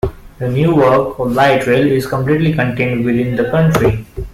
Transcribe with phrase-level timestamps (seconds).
[0.39, 4.03] The Newark Light Rail is completely contained within the county.